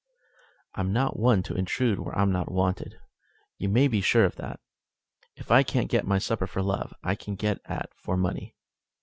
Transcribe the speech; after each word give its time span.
"I'm 0.73 0.91
not 0.93 1.19
one 1.19 1.43
to 1.43 1.53
intrude 1.53 1.99
where 1.99 2.17
I'm 2.17 2.31
not 2.31 2.51
wanted. 2.51 2.99
You 3.59 3.69
may 3.69 3.87
be 3.87 4.01
sure 4.01 4.23
of 4.25 4.35
that. 4.37 4.59
If 5.35 5.51
I 5.51 5.61
can't 5.61 5.91
get 5.91 6.07
my 6.07 6.17
supper 6.17 6.47
for 6.47 6.63
love, 6.63 6.91
I 7.03 7.13
can 7.13 7.35
get 7.35 7.61
at 7.65 7.93
for 7.93 8.17
money. 8.17 8.55